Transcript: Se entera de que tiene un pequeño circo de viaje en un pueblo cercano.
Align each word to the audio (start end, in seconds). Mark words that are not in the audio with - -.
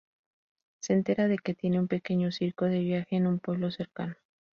Se 0.81 0.93
entera 0.93 1.27
de 1.27 1.37
que 1.37 1.53
tiene 1.53 1.77
un 1.79 1.87
pequeño 1.87 2.31
circo 2.31 2.65
de 2.65 2.79
viaje 2.79 3.17
en 3.17 3.27
un 3.27 3.37
pueblo 3.37 3.69
cercano. 3.69 4.15